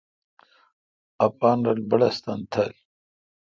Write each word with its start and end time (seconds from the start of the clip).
اپان 1.25 1.57
رل 1.67 1.79
بّڑّستن 1.89 2.39
تھل۔ 2.51 2.71